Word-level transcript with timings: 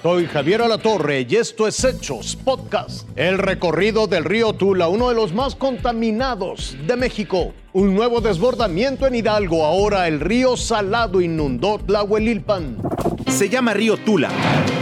Soy 0.00 0.26
Javier 0.26 0.62
Alatorre 0.62 1.26
y 1.28 1.34
esto 1.34 1.66
es 1.66 1.82
Hechos 1.82 2.36
Podcast. 2.36 3.08
El 3.16 3.36
recorrido 3.36 4.06
del 4.06 4.24
río 4.24 4.52
Tula, 4.52 4.86
uno 4.86 5.08
de 5.08 5.16
los 5.16 5.32
más 5.32 5.56
contaminados 5.56 6.76
de 6.86 6.94
México. 6.94 7.52
Un 7.78 7.94
nuevo 7.94 8.20
desbordamiento 8.20 9.06
en 9.06 9.14
Hidalgo. 9.14 9.64
Ahora 9.64 10.08
el 10.08 10.18
río 10.18 10.56
Salado 10.56 11.20
inundó 11.20 11.78
Tlahuelilpan. 11.78 12.76
Se 13.28 13.48
llama 13.48 13.72
río 13.72 13.96
Tula 13.96 14.32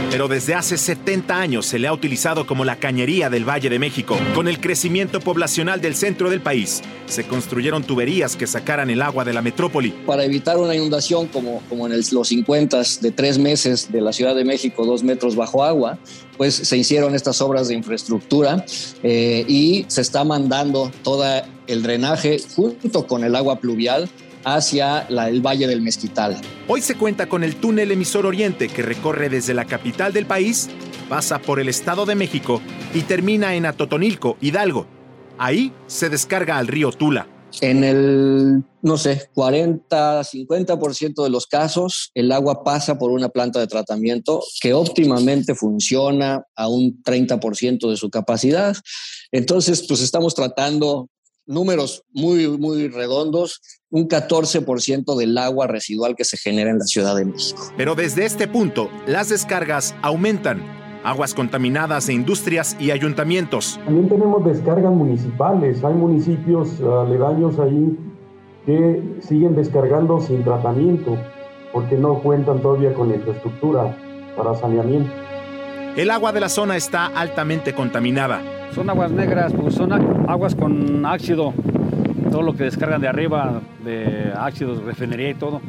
pero 0.09 0.27
desde 0.27 0.55
hace 0.55 0.77
70 0.77 1.37
años 1.37 1.65
se 1.65 1.79
le 1.79 1.87
ha 1.87 1.93
utilizado 1.93 2.47
como 2.47 2.63
la 2.63 2.77
cañería 2.77 3.29
del 3.29 3.47
Valle 3.47 3.69
de 3.69 3.77
México. 3.77 4.17
Con 4.33 4.47
el 4.47 4.59
crecimiento 4.59 5.19
poblacional 5.19 5.81
del 5.81 5.95
centro 5.95 6.29
del 6.29 6.41
país, 6.41 6.81
se 7.07 7.25
construyeron 7.27 7.83
tuberías 7.83 8.35
que 8.35 8.47
sacaran 8.47 8.89
el 8.89 9.01
agua 9.01 9.25
de 9.25 9.33
la 9.33 9.41
metrópoli. 9.41 9.91
Para 10.05 10.23
evitar 10.23 10.57
una 10.57 10.75
inundación 10.75 11.27
como, 11.27 11.61
como 11.69 11.87
en 11.87 12.01
los 12.11 12.27
50 12.27 12.81
de 13.01 13.11
tres 13.11 13.37
meses 13.37 13.91
de 13.91 14.01
la 14.01 14.13
Ciudad 14.13 14.35
de 14.35 14.45
México, 14.45 14.85
dos 14.85 15.03
metros 15.03 15.35
bajo 15.35 15.63
agua, 15.63 15.97
pues 16.37 16.55
se 16.55 16.77
hicieron 16.77 17.13
estas 17.13 17.41
obras 17.41 17.67
de 17.67 17.75
infraestructura 17.75 18.65
eh, 19.03 19.45
y 19.47 19.85
se 19.87 20.01
está 20.01 20.23
mandando 20.23 20.91
todo 21.03 21.25
el 21.67 21.83
drenaje 21.83 22.37
junto 22.55 23.05
con 23.05 23.23
el 23.23 23.35
agua 23.35 23.59
pluvial 23.59 24.09
hacia 24.43 25.01
el 25.01 25.41
Valle 25.41 25.67
del 25.67 25.81
Mezquital. 25.81 26.37
Hoy 26.67 26.81
se 26.81 26.95
cuenta 26.95 27.27
con 27.27 27.43
el 27.43 27.57
túnel 27.57 27.91
emisor 27.91 28.25
Oriente 28.25 28.69
que 28.69 28.81
recorre 28.81 29.29
desde 29.29 29.53
la 29.53 29.65
capital 29.65 30.13
del 30.13 30.25
país, 30.25 30.69
pasa 31.09 31.39
por 31.39 31.59
el 31.59 31.69
Estado 31.69 32.05
de 32.05 32.15
México 32.15 32.61
y 32.93 33.01
termina 33.01 33.55
en 33.55 33.65
Atotonilco, 33.65 34.37
Hidalgo. 34.41 34.87
Ahí 35.37 35.73
se 35.87 36.09
descarga 36.09 36.57
al 36.57 36.67
río 36.67 36.91
Tula. 36.91 37.27
En 37.61 37.83
el, 37.83 38.63
no 38.81 38.97
sé, 38.97 39.29
40, 39.33 40.21
50% 40.21 41.23
de 41.23 41.29
los 41.29 41.47
casos, 41.47 42.11
el 42.13 42.31
agua 42.31 42.63
pasa 42.63 42.97
por 42.99 43.11
una 43.11 43.29
planta 43.29 43.59
de 43.59 43.67
tratamiento 43.67 44.43
que 44.61 44.73
óptimamente 44.73 45.55
funciona 45.55 46.43
a 46.55 46.67
un 46.67 47.01
30% 47.03 47.89
de 47.89 47.97
su 47.97 48.09
capacidad. 48.09 48.75
Entonces, 49.31 49.85
pues 49.87 50.01
estamos 50.01 50.35
tratando 50.35 51.09
números 51.47 52.03
muy, 52.13 52.47
muy 52.47 52.89
redondos, 52.89 53.61
un 53.89 54.07
14% 54.07 55.15
del 55.15 55.37
agua 55.37 55.67
residual 55.67 56.15
que 56.15 56.25
se 56.25 56.37
genera 56.37 56.69
en 56.69 56.79
la 56.79 56.85
Ciudad 56.85 57.15
de 57.15 57.25
México. 57.25 57.61
Pero 57.77 57.95
desde 57.95 58.25
este 58.25 58.47
punto, 58.47 58.89
las 59.07 59.29
descargas 59.29 59.95
aumentan. 60.01 60.61
Aguas 61.03 61.33
contaminadas 61.33 62.07
de 62.07 62.13
industrias 62.13 62.75
y 62.79 62.91
ayuntamientos. 62.91 63.79
También 63.85 64.09
tenemos 64.09 64.43
descargas 64.43 64.91
municipales. 64.91 65.83
Hay 65.83 65.93
municipios 65.93 66.81
aledaños 66.81 67.57
ahí 67.59 67.97
que 68.65 69.01
siguen 69.21 69.55
descargando 69.55 70.19
sin 70.19 70.43
tratamiento 70.43 71.17
porque 71.71 71.95
no 71.95 72.21
cuentan 72.21 72.61
todavía 72.61 72.93
con 72.93 73.13
infraestructura 73.13 73.95
para 74.35 74.55
saneamiento. 74.55 75.11
El 75.97 76.11
agua 76.11 76.31
de 76.31 76.39
la 76.39 76.47
zona 76.47 76.77
está 76.77 77.07
altamente 77.07 77.73
contaminada 77.73 78.41
son 78.77 78.91
aguas 78.91 79.11
negras, 79.11 79.53
pues 79.59 79.73
son 79.73 79.91
aguas 80.29 80.53
con 80.53 81.03
ácido, 81.03 81.51
todo 82.29 82.43
lo 82.43 82.55
que 82.55 82.65
descargan 82.65 83.01
de 83.01 83.07
arriba, 83.07 83.59
de 83.83 84.31
ácidos, 84.37 84.83
refinería 84.83 85.31
y 85.31 85.33
todo 85.33 85.61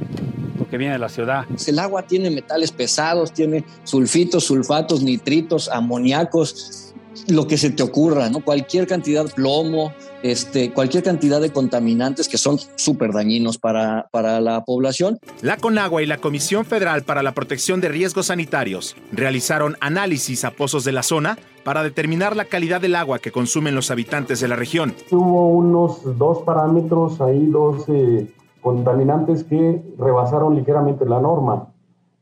lo 0.59 0.69
que 0.69 0.77
viene 0.77 0.93
de 0.93 0.99
la 0.99 1.09
ciudad. 1.09 1.47
El 1.67 1.79
agua 1.79 2.03
tiene 2.03 2.31
metales 2.31 2.71
pesados, 2.71 3.33
tiene 3.33 3.65
sulfitos, 3.83 4.45
sulfatos, 4.45 5.03
nitritos, 5.03 5.71
amoníacos, 5.71 6.88
lo 7.27 7.47
que 7.47 7.59
se 7.59 7.71
te 7.71 7.83
ocurra, 7.83 8.31
¿no? 8.31 8.41
Cualquier 8.41 8.87
cantidad, 8.87 9.25
de 9.25 9.31
plomo, 9.31 9.93
este, 10.23 10.73
cualquier 10.73 11.03
cantidad 11.03 11.41
de 11.41 11.53
contaminantes 11.53 12.29
que 12.29 12.39
son 12.39 12.59
súper 12.77 13.13
dañinos 13.13 13.59
para, 13.59 14.09
para 14.11 14.41
la 14.41 14.65
población. 14.65 15.19
La 15.43 15.57
Conagua 15.57 16.03
y 16.03 16.07
la 16.07 16.19
Comisión 16.19 16.65
Federal 16.65 17.03
para 17.03 17.23
la 17.23 17.33
Protección 17.33 17.81
de 17.81 17.89
Riesgos 17.89 18.27
Sanitarios 18.27 18.97
realizaron 19.13 19.77
análisis 19.81 20.45
a 20.45 20.51
pozos 20.53 20.85
de 20.85 20.93
la 20.93 21.03
zona 21.03 21.39
para 21.65 21.83
determinar 21.83 22.37
la 22.37 22.47
calidad 22.47 22.81
del 22.81 22.95
agua 22.95 23.19
que 23.19 23.33
consumen 23.33 23.75
los 23.75 23.91
habitantes 23.91 24.41
de 24.41 24.49
la 24.49 24.57
región. 24.57 24.95
Hubo 25.11 25.51
unos 25.51 26.01
dos 26.19 26.39
parámetros, 26.39 27.21
ahí 27.21 27.47
dos 27.47 27.85
eh, 27.89 28.27
contaminantes 28.61 29.45
que 29.45 29.83
rebasaron 29.99 30.55
ligeramente 30.55 31.05
la 31.05 31.21
norma. 31.21 31.73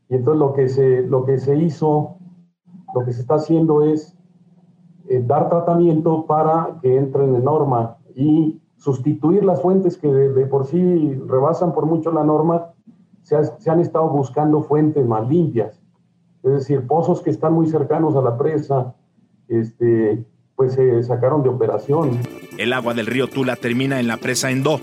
Y 0.09 0.17
entonces 0.17 0.39
lo 0.39 0.53
que 0.53 0.69
se, 0.69 1.03
lo 1.03 1.25
que 1.25 1.39
se 1.39 1.57
hizo, 1.57 2.17
lo 2.95 3.05
que 3.05 3.13
se 3.13 3.21
está 3.21 3.37
haciendo 3.37 3.85
es 3.85 4.17
eh, 5.09 5.23
dar 5.25 5.49
tratamiento 5.49 6.27
para 6.27 6.79
que 6.83 6.97
entren 6.97 7.35
en 7.35 7.45
norma 7.45 7.97
y 8.15 8.61
sustituir 8.77 9.45
las 9.45 9.61
fuentes 9.61 9.97
que 9.97 10.09
de, 10.09 10.47
por 10.47 10.67
sí 10.67 11.15
rebasan 11.27 11.73
por 11.73 11.87
mucho 11.87 12.13
la 12.13 12.25
norma, 12.25 12.73
se, 13.23 13.37
se, 13.59 13.71
han 13.71 13.81
estado 13.81 14.09
buscando 14.09 14.63
fuentes 14.63 15.05
más 15.07 15.29
limpias. 15.29 15.81
Es 16.43 16.53
decir, 16.53 16.87
pozos 16.87 17.23
que 17.23 17.31
están 17.31 17.53
muy 17.53 17.67
cercanos 17.69 18.15
a 18.15 18.23
la 18.23 18.39
presa, 18.39 18.95
este, 19.49 20.25
pues 20.55 20.73
se 20.73 21.03
sacaron 21.03 21.43
de 21.43 21.49
operación. 21.49 22.21
El 22.59 22.73
agua 22.73 22.95
del 22.95 23.07
río 23.07 23.29
Tula 23.29 23.57
termina 23.57 24.01
en 24.01 24.09
la 24.09 24.17
presa 24.17 24.51
Endó. 24.51 24.81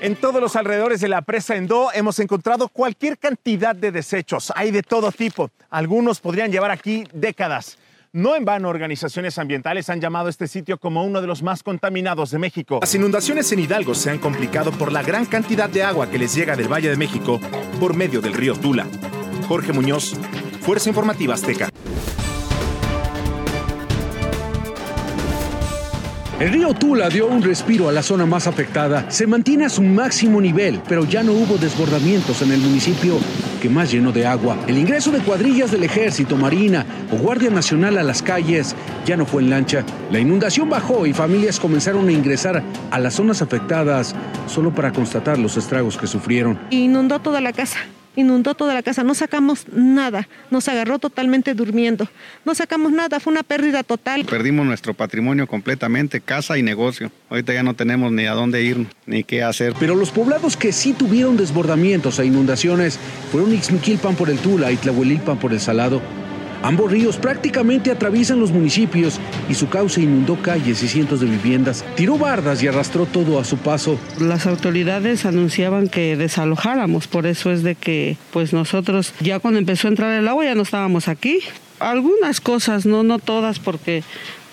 En 0.00 0.14
todos 0.14 0.40
los 0.40 0.54
alrededores 0.54 1.00
de 1.00 1.08
la 1.08 1.22
presa 1.22 1.56
Endó 1.56 1.88
hemos 1.92 2.20
encontrado 2.20 2.68
cualquier 2.68 3.18
cantidad 3.18 3.74
de 3.74 3.90
desechos. 3.90 4.52
Hay 4.54 4.70
de 4.70 4.82
todo 4.84 5.10
tipo. 5.10 5.50
Algunos 5.70 6.20
podrían 6.20 6.52
llevar 6.52 6.70
aquí 6.70 7.04
décadas. 7.12 7.78
No 8.14 8.34
en 8.36 8.46
vano, 8.46 8.70
organizaciones 8.70 9.38
ambientales 9.38 9.90
han 9.90 10.00
llamado 10.00 10.30
este 10.30 10.48
sitio 10.48 10.78
como 10.78 11.04
uno 11.04 11.20
de 11.20 11.26
los 11.26 11.42
más 11.42 11.62
contaminados 11.62 12.30
de 12.30 12.38
México. 12.38 12.78
Las 12.80 12.94
inundaciones 12.94 13.52
en 13.52 13.58
Hidalgo 13.58 13.94
se 13.94 14.08
han 14.08 14.18
complicado 14.18 14.70
por 14.70 14.92
la 14.92 15.02
gran 15.02 15.26
cantidad 15.26 15.68
de 15.68 15.82
agua 15.82 16.08
que 16.10 16.18
les 16.18 16.34
llega 16.34 16.56
del 16.56 16.72
Valle 16.72 16.88
de 16.88 16.96
México 16.96 17.38
por 17.78 17.94
medio 17.94 18.22
del 18.22 18.32
río 18.32 18.54
Tula. 18.56 18.86
Jorge 19.46 19.74
Muñoz, 19.74 20.14
Fuerza 20.62 20.88
Informativa 20.88 21.34
Azteca. 21.34 21.68
El 26.40 26.50
río 26.50 26.72
Tula 26.72 27.10
dio 27.10 27.26
un 27.26 27.42
respiro 27.42 27.90
a 27.90 27.92
la 27.92 28.02
zona 28.02 28.24
más 28.24 28.46
afectada. 28.46 29.10
Se 29.10 29.26
mantiene 29.26 29.66
a 29.66 29.68
su 29.68 29.82
máximo 29.82 30.40
nivel, 30.40 30.80
pero 30.88 31.04
ya 31.04 31.22
no 31.22 31.32
hubo 31.32 31.58
desbordamientos 31.58 32.40
en 32.40 32.52
el 32.52 32.60
municipio 32.60 33.18
que 33.58 33.68
más 33.68 33.90
llenó 33.90 34.12
de 34.12 34.26
agua. 34.26 34.56
El 34.66 34.78
ingreso 34.78 35.10
de 35.10 35.20
cuadrillas 35.20 35.70
del 35.70 35.84
ejército, 35.84 36.36
marina 36.36 36.86
o 37.12 37.16
guardia 37.16 37.50
nacional 37.50 37.98
a 37.98 38.02
las 38.02 38.22
calles 38.22 38.74
ya 39.04 39.16
no 39.16 39.26
fue 39.26 39.42
en 39.42 39.50
lancha. 39.50 39.84
La 40.10 40.18
inundación 40.18 40.68
bajó 40.68 41.06
y 41.06 41.12
familias 41.12 41.60
comenzaron 41.60 42.08
a 42.08 42.12
ingresar 42.12 42.62
a 42.90 42.98
las 42.98 43.14
zonas 43.14 43.42
afectadas 43.42 44.14
solo 44.46 44.72
para 44.72 44.92
constatar 44.92 45.38
los 45.38 45.56
estragos 45.56 45.96
que 45.96 46.06
sufrieron. 46.06 46.58
Inundó 46.70 47.20
toda 47.20 47.40
la 47.40 47.52
casa 47.52 47.78
inundó 48.20 48.54
toda 48.54 48.74
la 48.74 48.82
casa, 48.82 49.04
no 49.04 49.14
sacamos 49.14 49.66
nada, 49.72 50.28
nos 50.50 50.68
agarró 50.68 50.98
totalmente 50.98 51.54
durmiendo, 51.54 52.08
no 52.44 52.54
sacamos 52.54 52.90
nada, 52.90 53.20
fue 53.20 53.32
una 53.32 53.44
pérdida 53.44 53.84
total. 53.84 54.24
Perdimos 54.24 54.66
nuestro 54.66 54.92
patrimonio 54.92 55.46
completamente, 55.46 56.20
casa 56.20 56.58
y 56.58 56.62
negocio. 56.62 57.12
Ahorita 57.30 57.54
ya 57.54 57.62
no 57.62 57.74
tenemos 57.74 58.10
ni 58.10 58.26
a 58.26 58.32
dónde 58.32 58.62
ir 58.62 58.86
ni 59.06 59.22
qué 59.22 59.44
hacer. 59.44 59.74
Pero 59.78 59.94
los 59.94 60.10
poblados 60.10 60.56
que 60.56 60.72
sí 60.72 60.92
tuvieron 60.92 61.36
desbordamientos 61.36 62.18
e 62.18 62.26
inundaciones 62.26 62.98
fueron 63.30 63.52
Ixmiquilpan 63.54 64.16
por 64.16 64.30
el 64.30 64.38
Tula 64.38 64.72
y 64.72 64.76
Tlahuelilpan 64.76 65.38
por 65.38 65.52
el 65.52 65.60
Salado. 65.60 66.02
Ambos 66.62 66.90
ríos 66.90 67.16
prácticamente 67.16 67.90
atraviesan 67.90 68.40
los 68.40 68.50
municipios 68.50 69.20
y 69.48 69.54
su 69.54 69.68
cauce 69.68 70.00
inundó 70.00 70.36
calles 70.42 70.82
y 70.82 70.88
cientos 70.88 71.20
de 71.20 71.26
viviendas, 71.26 71.84
tiró 71.94 72.18
bardas 72.18 72.62
y 72.62 72.68
arrastró 72.68 73.06
todo 73.06 73.38
a 73.38 73.44
su 73.44 73.58
paso. 73.58 73.98
Las 74.18 74.46
autoridades 74.46 75.24
anunciaban 75.24 75.88
que 75.88 76.16
desalojáramos, 76.16 77.06
por 77.06 77.26
eso 77.26 77.52
es 77.52 77.62
de 77.62 77.74
que 77.74 78.16
pues 78.32 78.52
nosotros 78.52 79.12
ya 79.20 79.38
cuando 79.38 79.58
empezó 79.58 79.86
a 79.86 79.90
entrar 79.90 80.18
el 80.18 80.26
agua 80.28 80.44
ya 80.44 80.54
no 80.54 80.62
estábamos 80.62 81.08
aquí. 81.08 81.40
Algunas 81.78 82.40
cosas, 82.40 82.86
no 82.86 83.04
no 83.04 83.20
todas 83.20 83.60
porque 83.60 84.02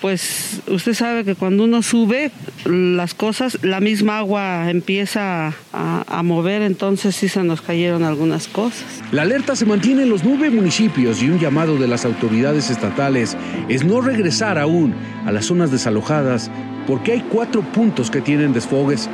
pues 0.00 0.60
usted 0.68 0.94
sabe 0.94 1.24
que 1.24 1.34
cuando 1.34 1.64
uno 1.64 1.82
sube 1.82 2.30
las 2.64 3.14
cosas, 3.14 3.58
la 3.62 3.80
misma 3.80 4.18
agua 4.18 4.70
empieza 4.70 5.52
a, 5.72 6.22
mover, 6.22 6.62
entonces 6.62 7.14
sí 7.14 7.28
se 7.28 7.44
nos 7.44 7.60
cayeron 7.60 8.02
algunas 8.02 8.48
cosas. 8.48 8.84
La 9.12 9.22
alerta 9.22 9.54
se 9.54 9.66
mantiene 9.66 10.02
en 10.02 10.08
los 10.08 10.24
nueve 10.24 10.50
municipios 10.50 11.22
y 11.22 11.30
un 11.30 11.38
llamado 11.38 11.76
de 11.76 11.86
las 11.86 12.04
autoridades 12.04 12.70
estatales 12.70 13.36
es 13.68 13.84
no 13.84 14.00
regresar 14.00 14.58
aún 14.58 14.94
a 15.24 15.32
las 15.32 15.46
zonas 15.46 15.70
desalojadas 15.70 16.50
porque 16.86 17.12
hay 17.12 17.20
cuatro 17.30 17.62
puntos 17.62 18.10
que 18.10 18.20
tienen 18.20 18.52
desfogues. 18.52 19.08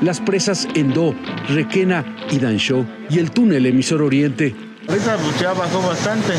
Las 0.00 0.20
presas 0.20 0.68
Endo, 0.74 1.14
Requena 1.48 2.04
y 2.30 2.38
Dancho 2.38 2.84
y 3.08 3.18
el 3.18 3.30
túnel 3.30 3.66
emisor 3.66 4.02
Oriente. 4.02 4.54
Ahorita 4.88 5.16
pues, 5.16 5.40
ya 5.40 5.52
bajó 5.52 5.80
bastante, 5.86 6.32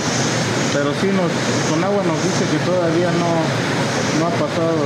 pero 0.73 0.93
sí 0.99 1.07
nos, 1.07 1.31
con 1.71 1.83
agua 1.83 2.03
nos 2.03 2.21
dice 2.23 2.43
que 2.51 2.57
todavía 2.65 3.09
no, 3.11 3.82
no 4.19 4.27
ha 4.27 4.31
pasado 4.31 4.77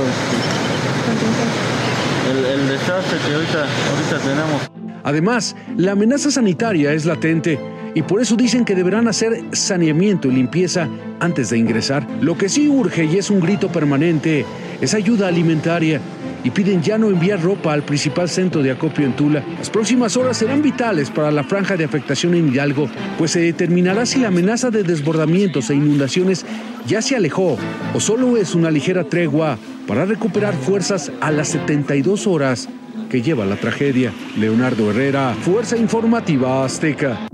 este, 2.30 2.52
el, 2.54 2.68
desastre 2.68 3.18
que 3.26 3.34
ahorita, 3.34 3.60
ahorita 3.62 4.18
tenemos. 4.22 4.70
Además, 5.04 5.56
la 5.76 5.92
amenaza 5.92 6.30
sanitaria 6.30 6.92
es 6.92 7.04
latente 7.04 7.58
y 7.94 8.02
por 8.02 8.20
eso 8.20 8.36
dicen 8.36 8.64
que 8.64 8.74
deberán 8.74 9.08
hacer 9.08 9.42
saneamiento 9.52 10.28
y 10.28 10.32
limpieza 10.32 10.88
antes 11.20 11.50
de 11.50 11.58
ingresar. 11.58 12.06
Lo 12.20 12.36
que 12.36 12.48
sí 12.48 12.68
urge 12.68 13.04
y 13.04 13.16
es 13.16 13.30
un 13.30 13.40
grito 13.40 13.68
permanente 13.68 14.44
es 14.80 14.94
ayuda 14.94 15.28
alimentaria 15.28 16.00
y 16.44 16.50
piden 16.50 16.82
ya 16.82 16.98
no 16.98 17.08
enviar 17.08 17.42
ropa 17.42 17.72
al 17.72 17.82
principal 17.82 18.28
centro 18.28 18.62
de 18.62 18.70
acopio 18.70 19.04
en 19.04 19.14
Tula. 19.14 19.42
Las 19.58 19.70
próximas 19.70 20.16
horas 20.16 20.36
serán 20.36 20.62
vitales 20.62 21.10
para 21.10 21.30
la 21.30 21.42
franja 21.42 21.76
de 21.76 21.84
afectación 21.84 22.34
en 22.34 22.48
Hidalgo, 22.48 22.88
pues 23.18 23.32
se 23.32 23.40
determinará 23.40 24.06
si 24.06 24.20
la 24.20 24.28
amenaza 24.28 24.70
de 24.70 24.84
desbordamientos 24.84 25.70
e 25.70 25.74
inundaciones 25.74 26.44
ya 26.88 27.02
se 27.02 27.14
alejó 27.14 27.58
o 27.94 28.00
solo 28.00 28.38
es 28.38 28.54
una 28.54 28.70
ligera 28.70 29.04
tregua 29.04 29.58
para 29.86 30.06
recuperar 30.06 30.54
fuerzas 30.54 31.12
a 31.20 31.30
las 31.30 31.48
72 31.48 32.26
horas 32.26 32.68
que 33.10 33.20
lleva 33.20 33.44
la 33.44 33.56
tragedia. 33.56 34.12
Leonardo 34.36 34.90
Herrera, 34.90 35.34
Fuerza 35.42 35.76
Informativa 35.76 36.64
Azteca. 36.64 37.28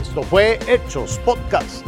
Esto 0.00 0.22
fue 0.22 0.58
Hechos 0.68 1.20
Podcast. 1.24 1.84